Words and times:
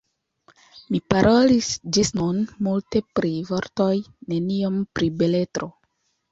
Mi 0.95 1.01
parolis 1.13 1.69
ĝis 1.99 2.11
nun 2.21 2.41
multe 2.69 3.03
pri 3.21 3.31
vortoj, 3.53 3.93
neniom 4.35 4.83
pri 4.99 5.15
beletro. 5.23 5.73